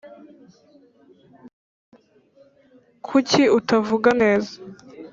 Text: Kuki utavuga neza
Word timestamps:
Kuki 3.07 3.41
utavuga 3.57 4.09
neza 4.21 4.53